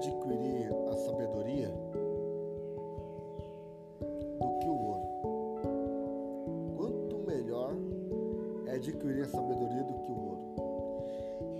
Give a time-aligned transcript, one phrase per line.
[0.00, 1.68] adquirir a sabedoria
[4.40, 5.06] do que o ouro.
[6.76, 7.74] Quanto melhor
[8.66, 10.40] é adquirir a sabedoria do que o ouro.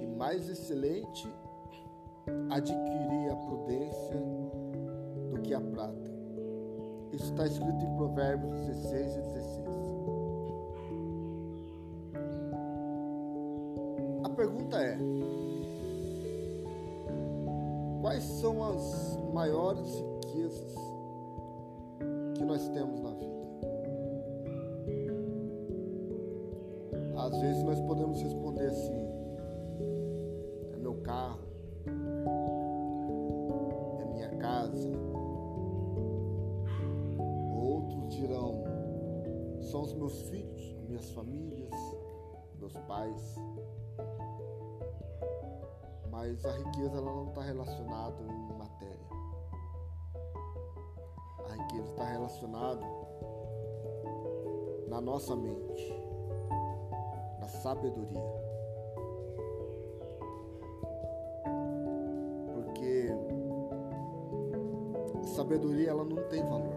[0.01, 1.29] E mais excelente
[2.51, 4.17] adquirir a prudência
[5.31, 6.11] do que a prata.
[7.13, 9.69] Isso está escrito em Provérbios 16 e 16.
[14.25, 14.97] A pergunta é:
[18.01, 20.75] Quais são as maiores riquezas
[22.35, 23.41] que nós temos na vida?
[27.19, 29.07] Às vezes nós podemos responder assim:
[30.73, 31.41] é meu carro,
[34.01, 34.91] é minha casa.
[37.63, 38.65] Outros dirão:
[39.61, 41.71] são os meus filhos, minhas famílias,
[42.59, 43.39] meus pais
[46.21, 49.07] mas a riqueza ela não está relacionada em matéria.
[51.49, 52.85] A riqueza está relacionada
[54.87, 55.95] na nossa mente,
[57.41, 58.21] na sabedoria.
[62.53, 63.15] Porque
[65.25, 66.75] sabedoria ela não tem valor.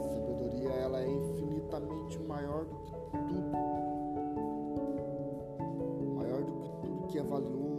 [0.00, 2.90] A sabedoria ela é infinitamente maior do que
[3.28, 3.52] tudo.
[6.16, 7.71] Maior do que tudo que é valioso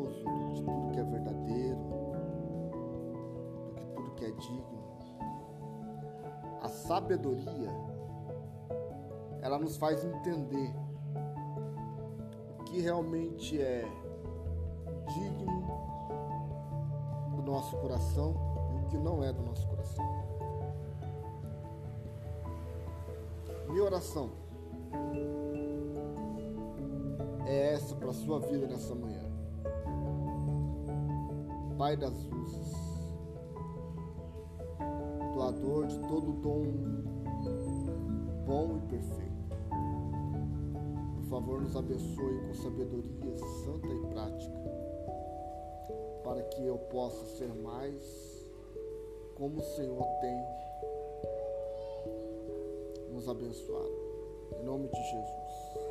[4.24, 4.84] que é digno.
[6.62, 7.70] A sabedoria,
[9.42, 10.74] ela nos faz entender
[12.60, 13.84] o que realmente é
[15.14, 15.64] digno
[17.36, 18.34] do nosso coração
[18.74, 20.06] e o que não é do nosso coração.
[23.68, 24.30] Minha oração
[27.46, 29.24] é essa para a sua vida nessa manhã.
[31.78, 32.83] Pai das luzes,
[35.44, 36.64] doador de todo dom
[38.46, 39.34] bom e perfeito.
[41.16, 44.58] Por favor, nos abençoe com sabedoria santa e prática,
[46.24, 48.48] para que eu possa ser mais
[49.36, 50.46] como o Senhor tem
[53.12, 53.92] nos abençoado.
[54.62, 55.83] Em nome de Jesus.